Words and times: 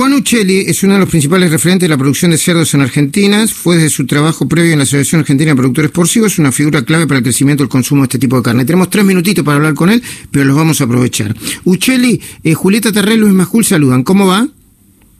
Juan 0.00 0.14
Uccelli 0.14 0.60
es 0.60 0.82
uno 0.82 0.94
de 0.94 1.00
los 1.00 1.10
principales 1.10 1.50
referentes 1.50 1.86
de 1.86 1.90
la 1.90 1.98
producción 1.98 2.30
de 2.30 2.38
cerdos 2.38 2.72
en 2.72 2.80
Argentina. 2.80 3.46
Fue 3.46 3.76
desde 3.76 3.90
su 3.90 4.06
trabajo 4.06 4.48
previo 4.48 4.72
en 4.72 4.78
la 4.78 4.84
Asociación 4.84 5.20
Argentina 5.20 5.50
de 5.50 5.56
Productores 5.56 5.90
Porcivos 5.90 6.38
una 6.38 6.52
figura 6.52 6.80
clave 6.86 7.06
para 7.06 7.18
el 7.18 7.22
crecimiento 7.22 7.62
del 7.62 7.68
consumo 7.68 8.00
de 8.00 8.04
este 8.04 8.18
tipo 8.18 8.36
de 8.36 8.42
carne. 8.42 8.64
Tenemos 8.64 8.88
tres 8.88 9.04
minutitos 9.04 9.44
para 9.44 9.56
hablar 9.56 9.74
con 9.74 9.90
él, 9.90 10.02
pero 10.30 10.46
los 10.46 10.56
vamos 10.56 10.80
a 10.80 10.84
aprovechar. 10.84 11.36
Uccelli, 11.64 12.18
eh, 12.42 12.54
Julieta 12.54 12.90
Terrell, 12.90 13.20
Luis 13.20 13.34
Majul 13.34 13.62
saludan. 13.62 14.02
¿Cómo 14.02 14.26
va? 14.26 14.48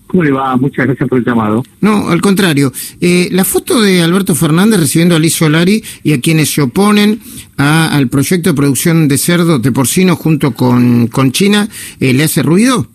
¿Cómo 0.06 0.22
le 0.22 0.30
va? 0.30 0.56
Muchas 0.56 0.86
gracias 0.86 1.06
por 1.10 1.18
el 1.18 1.26
llamado. 1.26 1.62
No, 1.82 2.08
al 2.08 2.22
contrario. 2.22 2.72
Eh, 3.02 3.28
la 3.32 3.44
foto 3.44 3.82
de 3.82 4.00
Alberto 4.00 4.34
Fernández 4.34 4.80
recibiendo 4.80 5.14
a 5.14 5.18
Liz 5.18 5.34
Solari 5.34 5.84
y 6.02 6.14
a 6.14 6.22
quienes 6.22 6.54
se 6.54 6.62
oponen 6.62 7.20
al 7.58 8.08
proyecto 8.08 8.48
de 8.48 8.56
producción 8.56 9.08
de 9.08 9.18
cerdo 9.18 9.58
de 9.58 9.72
porcino 9.72 10.16
junto 10.16 10.52
con, 10.54 11.08
con 11.08 11.32
China, 11.32 11.68
eh, 12.00 12.14
¿le 12.14 12.24
hace 12.24 12.42
ruido? 12.42 12.88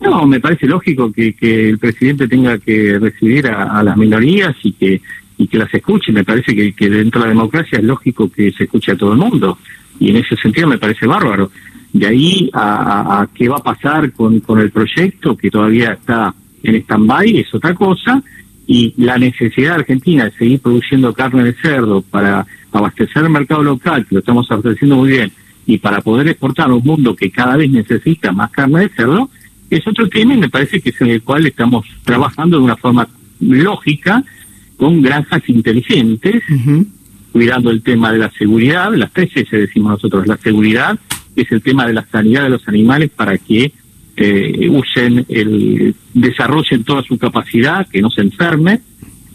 No, 0.00 0.26
me 0.26 0.40
parece 0.40 0.66
lógico 0.66 1.12
que, 1.12 1.34
que 1.34 1.68
el 1.68 1.78
presidente 1.78 2.26
tenga 2.26 2.58
que 2.58 2.98
recibir 2.98 3.46
a, 3.48 3.82
las 3.82 3.96
minorías 3.96 4.56
y 4.62 4.72
que 4.72 5.00
y 5.36 5.46
que 5.46 5.58
las 5.58 5.72
escuche. 5.72 6.12
Me 6.12 6.24
parece 6.24 6.54
que, 6.54 6.90
dentro 6.90 7.20
de 7.20 7.28
la 7.28 7.34
democracia 7.34 7.78
es 7.78 7.84
lógico 7.84 8.30
que 8.30 8.52
se 8.52 8.64
escuche 8.64 8.92
a 8.92 8.96
todo 8.96 9.12
el 9.12 9.18
mundo. 9.18 9.58
Y 9.98 10.10
en 10.10 10.16
ese 10.16 10.36
sentido 10.36 10.68
me 10.68 10.78
parece 10.78 11.06
bárbaro. 11.06 11.50
De 11.92 12.06
ahí 12.06 12.50
a, 12.52 13.26
qué 13.34 13.48
va 13.48 13.56
a 13.56 13.62
pasar 13.62 14.12
con, 14.12 14.40
con 14.40 14.58
el 14.58 14.70
proyecto, 14.70 15.36
que 15.36 15.50
todavía 15.50 15.92
está 15.92 16.34
en 16.62 16.76
stand-by, 16.76 17.38
es 17.38 17.54
otra 17.54 17.74
cosa. 17.74 18.22
Y 18.66 18.94
la 18.98 19.18
necesidad 19.18 19.76
argentina 19.76 20.24
de 20.24 20.32
seguir 20.32 20.60
produciendo 20.60 21.12
carne 21.12 21.44
de 21.44 21.54
cerdo 21.54 22.02
para 22.02 22.46
abastecer 22.72 23.24
el 23.24 23.30
mercado 23.30 23.62
local, 23.62 24.06
que 24.06 24.16
lo 24.16 24.20
estamos 24.20 24.50
abasteciendo 24.50 24.96
muy 24.96 25.10
bien, 25.10 25.32
y 25.66 25.78
para 25.78 26.00
poder 26.00 26.28
exportar 26.28 26.70
a 26.70 26.74
un 26.74 26.84
mundo 26.84 27.16
que 27.16 27.30
cada 27.30 27.56
vez 27.56 27.70
necesita 27.70 28.30
más 28.30 28.50
carne 28.50 28.80
de 28.80 28.88
cerdo, 28.90 29.30
es 29.70 29.86
otro 29.86 30.08
tema 30.08 30.34
y 30.34 30.38
me 30.38 30.48
parece 30.48 30.80
que 30.80 30.90
es 30.90 31.00
en 31.00 31.10
el 31.10 31.22
cual 31.22 31.46
estamos 31.46 31.86
trabajando 32.04 32.58
de 32.58 32.64
una 32.64 32.76
forma 32.76 33.08
lógica 33.40 34.22
con 34.76 35.02
granjas 35.02 35.42
inteligentes, 35.48 36.42
cuidando 37.32 37.70
el 37.70 37.82
tema 37.82 38.12
de 38.12 38.18
la 38.18 38.30
seguridad, 38.32 38.92
las 38.94 39.12
tres 39.12 39.30
S 39.34 39.56
decimos 39.56 39.92
nosotros, 39.92 40.26
la 40.26 40.38
seguridad 40.38 40.98
es 41.36 41.50
el 41.52 41.62
tema 41.62 41.86
de 41.86 41.92
la 41.92 42.06
sanidad 42.10 42.44
de 42.44 42.50
los 42.50 42.66
animales 42.66 43.10
para 43.10 43.38
que 43.38 43.72
eh, 44.16 44.68
usen, 44.68 45.24
el, 45.28 45.94
desarrollen 46.12 46.84
toda 46.84 47.02
su 47.02 47.16
capacidad, 47.16 47.86
que 47.88 48.02
no 48.02 48.10
se 48.10 48.22
enferme. 48.22 48.80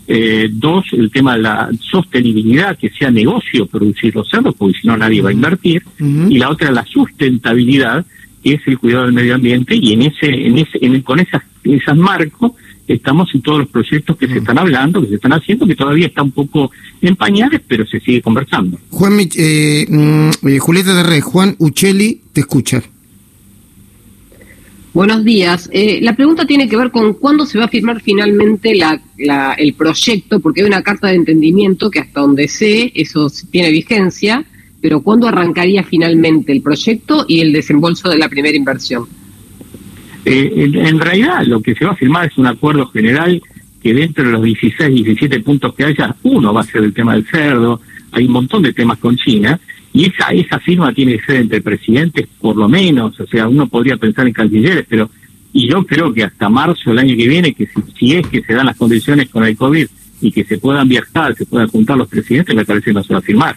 Eh, 0.08 0.50
dos, 0.52 0.86
el 0.92 1.10
tema 1.10 1.36
de 1.36 1.42
la 1.42 1.70
sostenibilidad, 1.80 2.78
que 2.78 2.90
sea 2.90 3.10
negocio 3.10 3.66
producir 3.66 4.16
los 4.16 4.30
cerdos, 4.30 4.54
porque 4.56 4.80
si 4.80 4.88
no 4.88 4.96
nadie 4.96 5.22
va 5.22 5.30
a 5.30 5.34
invertir. 5.34 5.84
Y 6.00 6.38
la 6.38 6.50
otra, 6.50 6.72
la 6.72 6.86
sustentabilidad, 6.86 8.06
es 8.54 8.62
el 8.68 8.78
cuidado 8.78 9.06
del 9.06 9.14
medio 9.14 9.36
ambiente 9.36 9.76
y 9.76 9.94
en 9.94 10.04
ese, 10.04 10.28
en 10.28 10.58
ese, 10.58 11.04
con 11.04 11.20
esas, 11.20 11.42
esas 11.64 11.98
marcos 11.98 12.52
estamos 12.88 13.34
en 13.34 13.42
todos 13.42 13.60
los 13.60 13.70
proyectos 13.70 14.16
que 14.18 14.28
se 14.28 14.38
están 14.38 14.60
hablando, 14.60 15.02
que 15.02 15.08
se 15.08 15.16
están 15.16 15.34
haciendo, 15.34 15.66
que 15.66 15.76
todavía 15.76 16.08
está 16.08 16.22
un 16.22 16.32
poco 16.32 16.72
en 17.02 17.16
pañales, 17.16 17.62
pero 17.68 17.86
se 17.86 18.00
sigue 18.00 18.22
conversando. 18.22 18.78
Juan, 18.92 19.20
eh, 19.20 19.86
mm, 19.90 20.48
eh, 20.48 20.60
Julieta 20.60 20.94
de 20.94 21.04
Rey, 21.04 21.22
Juan 21.22 21.56
Uccelli, 21.58 22.22
te 22.32 22.42
escucha. 22.42 22.84
Buenos 24.94 25.26
días. 25.26 25.70
Eh, 25.74 26.00
la 26.02 26.16
pregunta 26.16 26.46
tiene 26.46 26.70
que 26.70 26.78
ver 26.78 26.90
con 26.90 27.16
cuándo 27.16 27.46
se 27.46 27.58
va 27.58 27.66
a 27.66 27.68
firmar 27.68 28.02
finalmente 28.02 28.76
la, 28.76 29.02
la, 29.18 29.54
el 29.54 29.74
proyecto, 29.74 30.40
porque 30.40 30.62
hay 30.62 30.68
una 30.68 30.84
carta 30.84 31.08
de 31.08 31.16
entendimiento 31.16 31.92
que 31.92 32.00
hasta 32.00 32.22
donde 32.22 32.48
sé 32.48 32.94
eso 32.96 33.30
tiene 33.52 33.72
vigencia, 33.72 34.46
pero 34.86 35.02
¿cuándo 35.02 35.28
arrancaría 35.28 35.82
finalmente 35.82 36.52
el 36.52 36.62
proyecto 36.62 37.26
y 37.28 37.40
el 37.40 37.52
desembolso 37.52 38.08
de 38.08 38.20
la 38.20 38.30
primera 38.30 38.56
inversión? 38.56 39.08
Eh, 40.24 40.70
en, 40.76 41.00
realidad 41.00 41.44
lo 41.48 41.60
que 41.60 41.74
se 41.74 41.86
va 41.86 41.94
a 41.94 41.96
firmar 41.96 42.28
es 42.28 42.38
un 42.38 42.46
acuerdo 42.46 42.86
general 42.90 43.42
que 43.82 43.96
dentro 43.96 44.24
de 44.24 44.30
los 44.34 44.44
16, 44.44 44.94
17 44.94 45.40
puntos 45.40 45.74
que 45.74 45.86
haya, 45.86 46.16
uno 46.22 46.54
va 46.54 46.62
a 46.62 46.66
ser 46.66 46.84
el 46.84 46.94
tema 46.94 47.16
del 47.16 47.26
cerdo, 47.26 47.82
hay 48.12 48.26
un 48.26 48.34
montón 48.34 48.62
de 48.62 48.74
temas 48.74 49.00
con 49.00 49.18
China, 49.18 49.60
y 49.92 50.06
esa, 50.06 50.30
esa 50.30 50.60
firma 50.60 50.94
tiene 50.94 51.18
que 51.18 51.26
ser 51.26 51.38
entre 51.38 51.62
presidentes 51.62 52.28
por 52.40 52.56
lo 52.56 52.70
menos, 52.70 53.20
o 53.20 53.26
sea, 53.26 53.48
uno 53.48 53.66
podría 53.66 53.98
pensar 53.98 54.28
en 54.28 54.34
cancilleres, 54.34 54.86
pero 54.88 55.10
y 55.52 55.68
yo 55.68 55.84
creo 55.84 56.14
que 56.14 56.26
hasta 56.26 56.48
marzo 56.48 56.92
del 56.92 57.00
año 57.00 57.18
que 57.18 57.28
viene, 57.28 57.56
que 57.56 57.68
si, 57.98 58.14
es 58.14 58.28
que 58.28 58.44
se 58.44 58.54
dan 58.54 58.68
las 58.68 58.78
condiciones 58.78 59.30
con 59.30 59.44
el 59.44 59.58
COVID 59.58 59.88
y 60.22 60.32
que 60.32 60.44
se 60.44 60.60
puedan 60.60 60.88
viajar, 60.88 61.36
se 61.36 61.48
puedan 61.48 61.70
juntar 61.70 61.98
los 61.98 62.08
presidentes, 62.08 62.56
me 62.56 62.66
parece 62.66 62.86
que 62.86 62.94
no 62.94 63.04
se 63.04 63.14
va 63.14 63.18
a 63.18 63.24
firmar. 63.24 63.56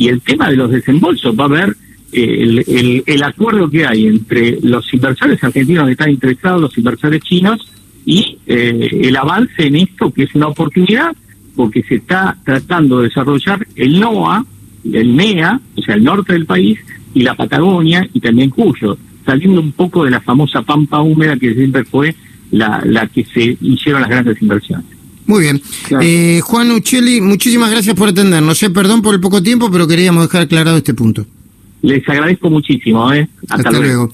Y 0.00 0.08
el 0.08 0.22
tema 0.22 0.48
de 0.48 0.56
los 0.56 0.70
desembolsos 0.70 1.38
va 1.38 1.44
a 1.44 1.48
ver 1.48 1.76
eh, 2.10 2.64
el, 2.66 3.04
el, 3.04 3.22
acuerdo 3.22 3.68
que 3.68 3.84
hay 3.84 4.06
entre 4.06 4.58
los 4.62 4.94
inversores 4.94 5.44
argentinos 5.44 5.84
que 5.84 5.92
están 5.92 6.08
interesados, 6.08 6.62
los 6.62 6.78
inversores 6.78 7.20
chinos, 7.20 7.70
y 8.06 8.38
eh, 8.46 8.88
el 9.02 9.14
avance 9.14 9.66
en 9.66 9.76
esto, 9.76 10.10
que 10.10 10.22
es 10.22 10.34
una 10.34 10.46
oportunidad, 10.46 11.14
porque 11.54 11.82
se 11.82 11.96
está 11.96 12.34
tratando 12.46 13.00
de 13.00 13.08
desarrollar 13.08 13.66
el 13.76 14.00
NOA, 14.00 14.46
el 14.90 15.14
NEA, 15.14 15.60
o 15.76 15.82
sea, 15.82 15.96
el 15.96 16.04
norte 16.04 16.32
del 16.32 16.46
país, 16.46 16.78
y 17.12 17.20
la 17.20 17.34
Patagonia, 17.34 18.08
y 18.14 18.20
también 18.20 18.48
Cuyo, 18.48 18.96
saliendo 19.26 19.60
un 19.60 19.72
poco 19.72 20.06
de 20.06 20.12
la 20.12 20.22
famosa 20.22 20.62
pampa 20.62 21.02
húmeda 21.02 21.36
que 21.36 21.52
siempre 21.52 21.84
fue 21.84 22.16
la, 22.52 22.80
la 22.86 23.06
que 23.06 23.22
se 23.26 23.58
hicieron 23.60 24.00
las 24.00 24.08
grandes 24.08 24.40
inversiones. 24.40 24.99
Muy 25.30 25.42
bien. 25.42 25.62
Eh, 26.00 26.40
Juan 26.42 26.72
Uccelli, 26.72 27.20
muchísimas 27.20 27.70
gracias 27.70 27.94
por 27.94 28.08
atendernos. 28.08 28.58
Sé, 28.58 28.68
perdón 28.68 29.00
por 29.00 29.14
el 29.14 29.20
poco 29.20 29.40
tiempo, 29.40 29.70
pero 29.70 29.86
queríamos 29.86 30.24
dejar 30.24 30.42
aclarado 30.42 30.78
este 30.78 30.92
punto. 30.92 31.24
Les 31.82 32.06
agradezco 32.08 32.50
muchísimo. 32.50 33.12
¿eh? 33.12 33.28
Hasta, 33.48 33.70
luego. 33.70 34.08